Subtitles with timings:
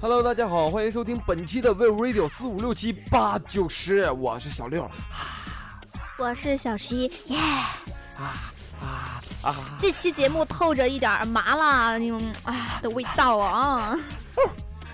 [0.00, 4.88] Hello，大家好，欢迎收听本期的 We Radio 四五六七八九十，我是小六。
[6.18, 7.38] 我是小七，耶！
[8.18, 8.34] 啊
[8.80, 9.54] 啊啊！
[9.78, 13.96] 这期节目透着一点麻辣那种啊的味道啊。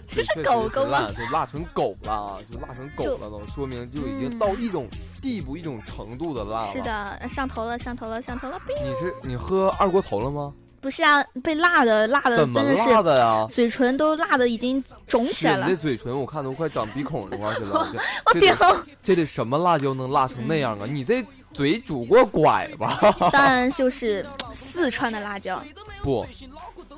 [0.07, 4.87] 这是狗狗辣，就辣成狗了，就辣成狗了，都说明就已经到一种
[5.23, 6.67] 地步、一种程度的辣了。
[6.67, 8.61] 是的，上头了，上头了，上头了。
[8.69, 10.53] 你是你喝二锅头了吗？
[10.83, 15.67] 不是啊，被辣的辣的真的是辣的呀，嘴唇都辣的已经肿起来了。
[15.69, 17.89] 你这嘴唇我看都快长鼻孔那块去了。
[18.27, 18.57] 我 屌！
[19.03, 20.87] 这得什么辣椒能辣成那样啊？
[20.91, 22.99] 你这嘴拄过拐吧？
[23.33, 25.63] 当然就是四川的辣椒。
[26.03, 26.27] 不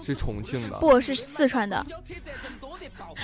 [0.03, 1.85] 是重庆的，不是四川的。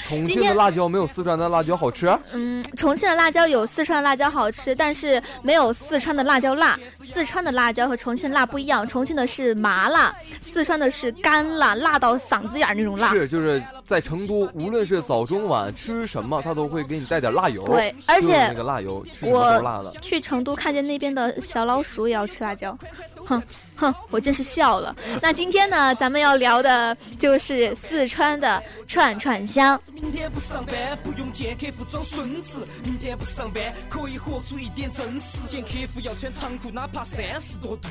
[0.06, 2.06] 重庆的辣椒没有四川的辣椒好吃。
[2.33, 6.79] 嗯，重庆的辣椒有四川的辣椒好吃，但是没有四川的辣椒辣。
[6.98, 13.10] 四川的辣椒和重庆辣不一样，重庆的是麻辣，四川的是干辣，辣到嗓子眼儿那种辣。
[13.10, 17.65] 是，就是在成都，无论是早中晚吃什么，他都会给你带点辣油。
[17.65, 19.91] 对，而且那个辣油吃什么都辣的。
[20.01, 22.79] 去成都看见那边的小老鼠也要吃辣椒。
[23.27, 23.43] 哼
[23.77, 24.95] 哼，我真是笑了。
[25.21, 29.80] 那今天呢，咱们要聊的就是四川的串串香。
[29.93, 32.66] 明天不上班，不用见客户装孙子。
[32.85, 35.49] 明天不上班，可以活出一点真实。
[35.49, 37.88] 见客户要穿长裤，哪怕三十多度。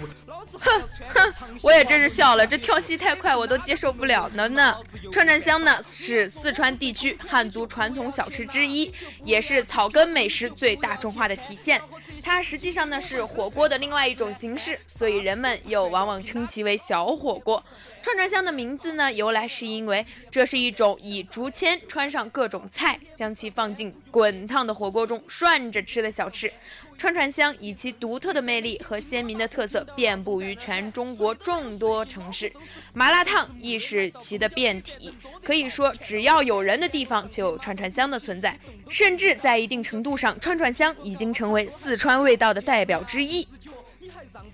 [0.59, 0.81] 哼
[1.13, 4.75] 哼，我也真是笑了，这跳戏太快，我都接受不了了呢。
[5.11, 8.91] 串串香呢，是四川地区汉族传统小吃之一，
[9.23, 11.81] 也是草根美食最大众化的体现。
[12.21, 17.63] 它实际上呢是火锅的另外一种形式，所以人们又往往称其为小火锅。
[18.02, 26.52] 串串香的名字呢由来是因为这是一种以竹签穿上各种菜，将其放进滚烫的火锅中涮着吃的小吃。
[26.97, 32.52] 串串香以其独特的魅力和鲜明的特色，遍布于全中国众多城市。
[32.94, 43.47] 麻辣烫亦是其的变体，可以说只要有人的地方就有串串香的存在，甚至在一定程度上，串串香已经成为四川味道的代表之一。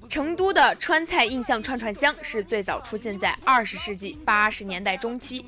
[0.07, 5.45] 成都的川菜印象串串香是最早出现在二十世纪八十年代中期，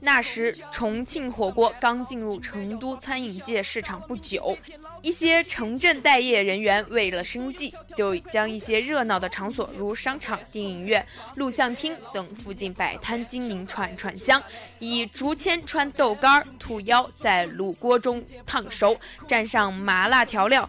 [0.00, 4.56] 那时重庆火锅刚进入成都餐饮界市场不久，
[5.02, 11.06] 一些城镇待业人员为了生计，就将一些热闹的场所如商场、电影院、
[11.36, 14.42] 录像厅等附近摆摊经营串串香，
[14.78, 20.68] 以竹签穿豆干、兔腰，在卤锅中烫熟，蘸上麻辣调料。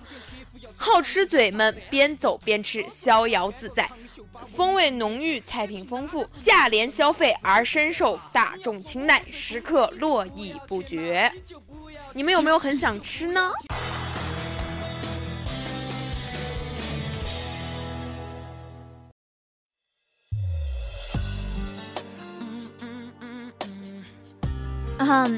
[0.82, 3.88] 好吃嘴们边走边吃，逍遥自在，
[4.58, 11.32] 风味浓郁，菜品丰富，价廉消费而深受大众青睐，食客络绎不绝。
[12.14, 13.52] 你们有没有很想吃呢？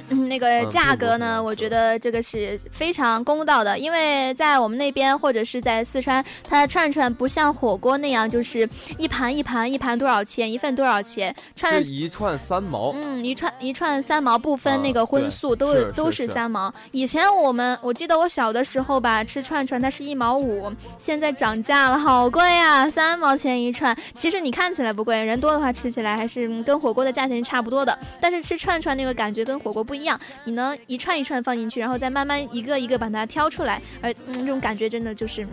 [0.09, 1.41] 嗯，那个价格呢？
[1.41, 12.91] 我觉得这个是非常公道的，因为在我们那边或者是在四川，它的串串不像火锅那样，就是一盘一盘，一盘多少钱，一份多少钱，串一串三毛。
[12.93, 16.73] 嗯，一串一串三毛，不分那个荤素，都都是三毛。
[16.91, 23.95] 以前我们我记得我小的时候吧，吃串串它是一毛五，现在涨价了，好贵呀，三毛钱一串。
[24.13, 27.97] 其实你看起来不贵，人多的话吃起来还是跟火锅的价钱差不多的。
[28.19, 35.45] 但是吃串串那个感觉跟火锅不一样，你能一串一串放进去，然后再慢慢一个一个把它挑出来，而嗯，这种感觉真的就是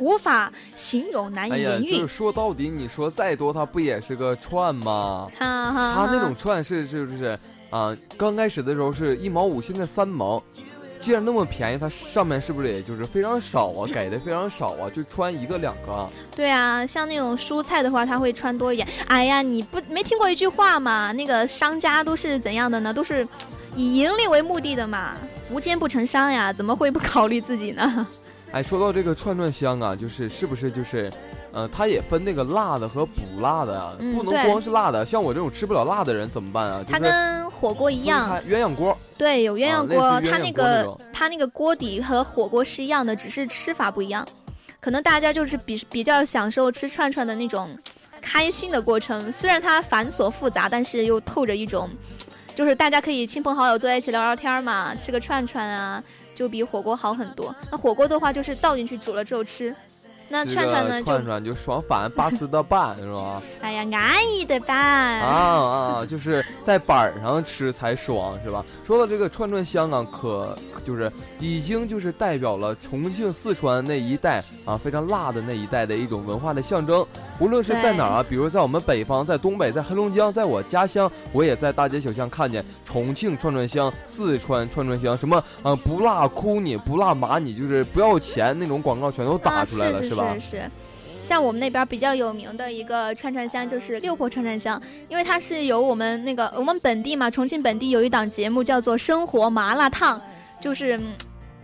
[0.00, 1.98] 无法形容，难以言喻。
[1.98, 5.30] 就是说到底，你说再多，它不也是个串吗？
[5.38, 7.38] 它那种串是是不是
[7.70, 7.96] 啊？
[8.16, 10.42] 刚开始的时候是一毛五，现在三毛。
[11.00, 13.86] 既然那么便宜，它上面是不是也就是非常少啊？
[13.92, 16.08] 给的非常少啊，就穿一个两个。
[16.34, 18.86] 对啊，像那种蔬菜的话，它会穿多一点。
[19.06, 21.12] 哎呀，你不没听过一句话吗？
[21.12, 22.92] 那个商家都是怎样的呢？
[22.92, 23.26] 都是
[23.74, 25.16] 以盈利为目的的嘛，
[25.50, 28.06] 无奸不成商呀，怎么会不考虑自己呢？
[28.52, 31.10] 哎，说到这个串串香啊，就是是不是就是。
[31.50, 35.04] 呃，它也分那个辣的和不辣的啊，不能光是辣的。
[35.04, 36.84] 像我这种吃不了辣的人怎么办啊？
[36.86, 38.96] 它跟火锅一样，鸳鸯锅。
[39.18, 44.26] 对，有鸳鸯锅，它那个它那个锅底和火锅是一样的，只是吃法不一样。
[44.80, 47.76] 可能大家就是比比较享受吃串串的那种
[48.20, 51.90] 开心的过程，虽然它繁琐复杂，但是又透着一种，
[52.54, 56.00] 就是大家可以亲朋好友坐在一起聊聊天嘛，吃个串串啊，
[56.32, 57.54] 就比火锅好很多。
[57.72, 59.74] 那火锅的话，就是倒进去煮了之后吃。
[60.28, 61.02] 那串串呢？
[61.02, 63.42] 串串就双反八四的半是吧？
[63.62, 68.64] 哎呀，安逸的半啊啊，就是在板上吃才爽是吧？
[68.84, 71.10] 说到这个串串香啊，可就是
[71.40, 77.06] 已经就是代表了重庆、四川那一带啊非常辣的那一带的一种文化的象征。
[77.40, 90.17] 无论是在哪儿啊，比如在我们北方，在东北，在黑龙江，在我家乡，我也在大街小巷看见重庆串串香、四川串串香，什么啊不辣哭你，不辣麻你，就是不要钱那种广告全都打出来了，是吧？
[90.34, 90.70] 是是是。
[91.20, 100.18] 像我们那边比较有名的一个串串香就是六婆串串香，因为它是由我们那个我们本地嘛，重庆本地有一档节目叫做《生活麻辣烫》，
[100.62, 100.98] 就是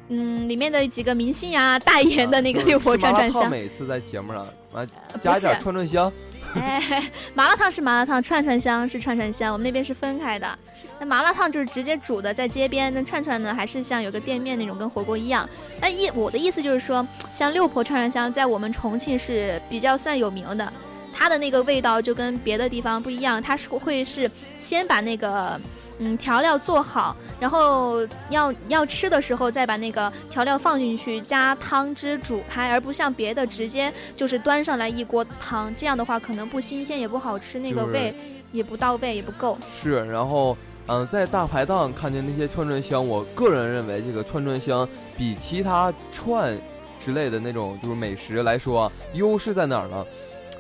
[0.09, 3.49] 嗯里面的几个明星呀代言的那个六婆串串香。
[3.49, 4.85] 每次在节目上啊
[5.21, 6.13] 加点串串香。
[6.55, 10.47] 哎， 麻辣烫是麻辣烫，串串香是串串香，我们那边是分开的。
[10.99, 15.49] 那麻辣烫就是直接煮的，在街边；那串串呢，还是像有个店面那种，跟火锅一样。
[15.81, 20.73] 那意我的意思就是说，像六婆串串香，在我们重庆是比较算有名的，
[21.13, 25.61] 它的那个味道就跟别的地方不一样，它是会是先把那个。
[25.99, 38.13] 嗯，调料做好，然后要要吃的时候再把那个调料放进去，加汤汁煮开，而不像别的直接就是端上来一锅汤，这样的话可能不新鲜也不好吃，那个味
[38.51, 39.57] 也不到位也不够。
[39.65, 40.57] 是，然后
[40.89, 46.59] 嗯，在大排档看见那些串串香，我个人认为这个串串香比其他串
[46.99, 50.05] 之类的那种就是美食来说，优势在哪儿呢？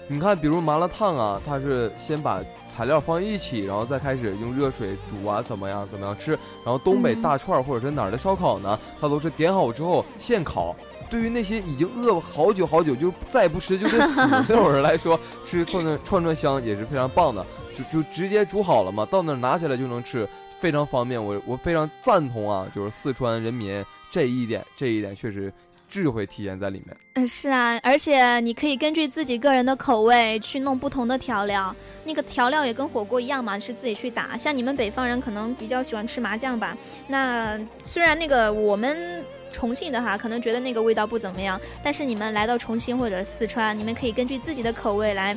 [0.06, 2.40] 你看，比如麻辣烫啊，它是先把。
[2.74, 5.86] 材料放一起，然后再开始用热水煮啊，怎么样？
[5.88, 6.32] 怎么样吃？
[6.64, 8.78] 然后东北大串或者是哪儿的烧烤呢？
[9.00, 10.74] 它都是点好之后现烤。
[11.08, 20.28] 对于那些已经饿好久好久就再不吃就得死的那种人来说，吃串串串串香也是非常棒的，就就直接煮好了嘛，到那儿拿起来就能吃，
[20.58, 21.24] 非常方便。
[21.24, 25.52] 我我非常赞同啊，就是四川人民这一点，这一点确实。
[25.88, 26.96] 智慧体现在里面。
[27.14, 31.74] 嗯，是啊，而且你可以根据自己个人的口味去弄不同的调料。
[32.04, 34.36] 那个调料也跟火锅一样嘛，是自己去打。
[34.36, 36.76] 像你们北方人可能比较喜欢吃麻酱吧？
[37.08, 45.36] 那虽然那个我们重庆的哈，可能觉得那个味道不怎么样，但是你们来到重庆或者四川，你们可以根据自己的口味来。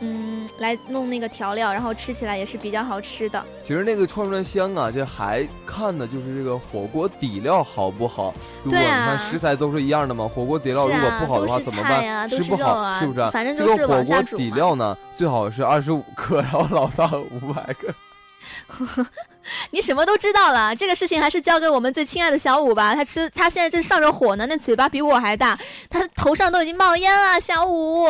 [0.00, 3.44] 嗯，来弄那个调料，然后吃起来也是比较好吃的。
[3.62, 8.34] 其实那个串串香啊，这还看的就是这个火锅底料好不好。
[8.64, 12.28] 如果你看食材都是一样的嘛，火锅底料如果不好的话怎么办？
[12.28, 13.28] 吃不好是不是？
[13.30, 17.94] 反正就是火锅底料呢，最好是二十五克，然后老大五百克。
[19.70, 22.94] 你什么都知道了，这个事情还是交给我们最亲爱的小五吧。
[22.94, 25.58] 他吃，他现在正上着火呢，那嘴巴比我还大，
[25.90, 27.40] 他头上都已经冒烟了。
[27.40, 28.06] 小五。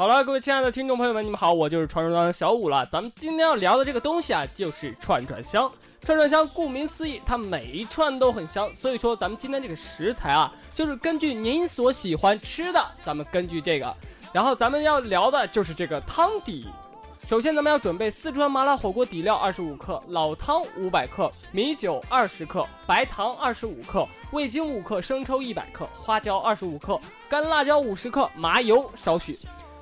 [0.00, 2.86] 好了，各位亲爱的听众朋友们，你们好，我就是传说中的小五了。
[2.86, 5.68] 咱们今天要聊的这个东西啊，就是串串香。
[6.04, 8.72] 串串香，顾名思义，它每一串都很香。
[8.72, 13.92] 所以说，咱们今天这个食材啊，就是根据您所喜欢吃的，咱们根据这个，
[14.32, 16.68] 然后咱们要聊的就是这个汤底。
[17.24, 29.36] 首先，咱们要准备四川麻辣火锅底料二十五克，老汤五百克，米酒二十克，白糖二十五克，味精五克，生抽一百克，花椒二十五克，干辣椒五十克，麻油少许。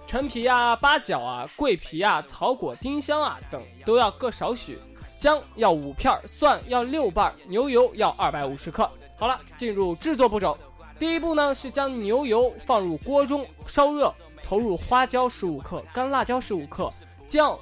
[0.06, 4.79] 陈皮啊、八角啊、桂皮啊、草果、丁香啊等都要各少许，
[5.19, 8.88] 姜要五片，蒜要六瓣，牛油要二百五十克。
[9.19, 10.56] 好了，进入制作步骤。
[10.97, 14.14] 第一步呢是将牛油放入锅中烧热，
[14.44, 16.88] 投入花椒十五克、干辣椒十五克、
[17.26, 17.59] 姜、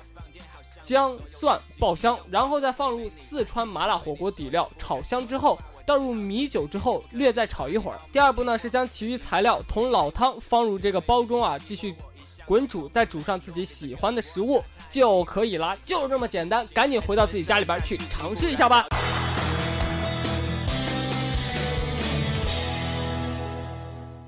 [0.82, 7.98] 姜、蒜爆香，然后再放入四川麻辣火锅底料炒香之后，倒入米酒之后略再炒一会儿。
[8.12, 11.94] 第二步呢是将其余材料同老汤放入这个煲中啊，继续。
[12.46, 16.66] 滚煮，再煮上自己喜欢的食物就可以了，就这么简单。
[16.68, 18.86] 赶紧回到自己家里边去尝试一下吧。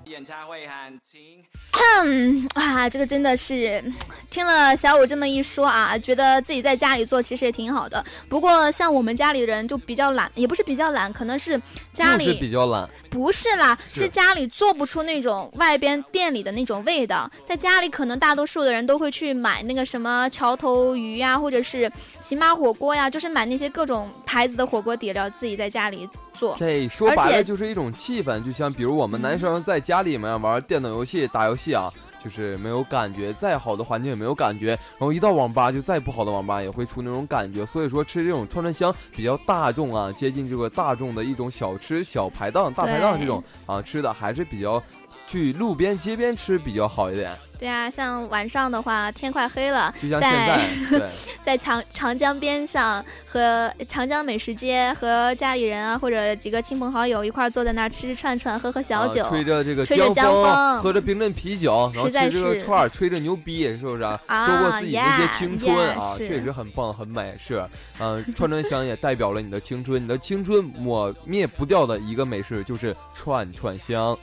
[0.06, 1.44] 演唱会喊停
[2.54, 3.82] 啊，这个真的是
[4.30, 8.04] 听了小五这么一说啊，觉得自己在家里做其实也挺好的。
[8.28, 11.60] 不过像我们家里人就比较懒，也不是比较懒，可能是
[11.92, 17.30] 家里比较懒，不是啦，是家里做不出那种外边店里的那种味道。
[17.44, 21.90] 在家里可能大多数的人都会去买那个什么桥头鱼呀，或者是
[22.20, 26.08] 起码火锅呀，就是买那些各种牌子的火锅底料，自己在家里。
[26.56, 31.90] 这说白了就是一种气氛，就像比如我们男生在家里面玩电脑游戏、打游戏啊，
[32.22, 34.68] 就是没有感觉，再好的环境也没有感觉。
[34.68, 37.64] 然后一到网吧，就再不好的网吧也会出那种感觉。
[37.64, 44.82] 所以说吃这种串串香比较大众啊，接近这个大众的一种小吃、小排档、大排档这种啊吃的还是比较
[45.26, 47.36] 去路边街边吃比较好一点。
[47.58, 51.08] 对啊，像晚上的话，天快黑了，就像现在，对，
[51.40, 64.02] 在长长江边上和长江美食街和家里人啊，或者几个亲朋好友一块坐在那儿吃串串，喝喝小酒，吹着这个吹着江风，喝着冰镇啤酒，然后吃这个串儿，吹着牛逼，是不是？
[64.02, 67.34] 啊说过自己那些青春啊，确实很棒很美。
[67.38, 67.66] 是，
[67.98, 74.16] 嗯，串串香也代表了你的青春，你的青春抹灭不掉的一个美食就是串串香。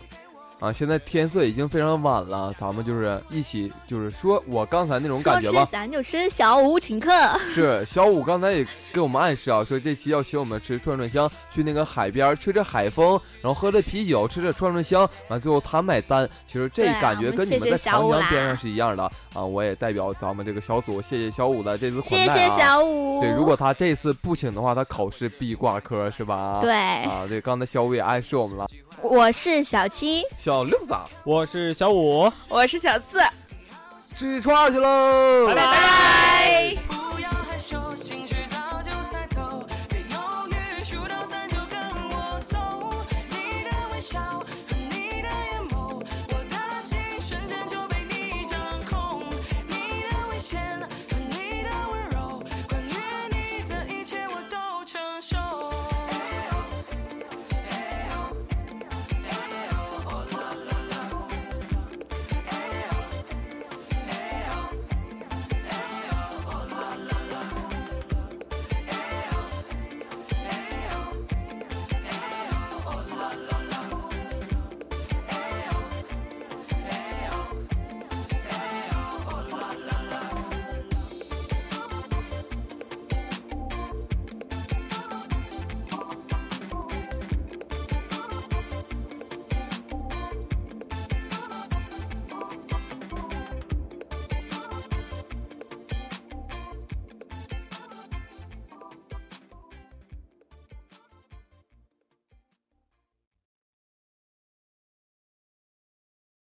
[0.63, 5.67] 啊，现在天色已经非常晚了，咱们就是一起，就是说我刚才那种感觉吧。
[5.69, 7.11] 咱就吃小五请客。
[7.45, 16.25] 是小五刚才也给我们暗示啊，说这期要请我们吃串串香，去那个海边吹着海风，然后喝着啤酒，吃着串串香，完最后他买单。
[16.47, 19.03] 其实这感觉跟你们在长江边上是一样的
[19.33, 19.43] 啊。
[19.43, 22.27] 我也代表咱们这个小组，谢谢小五的这次款待啊。
[22.33, 23.19] 谢谢小五。
[23.19, 26.59] 对，如果他这次不请的话，他考试必挂科是吧？
[26.61, 26.71] 对。
[26.71, 28.65] 啊，对，刚才小五也暗示我们了。
[29.01, 30.93] 我是小七，小六子，
[31.23, 33.19] 我是小五，我是小四，
[34.15, 36.92] 吃串去喽，拜拜拜拜。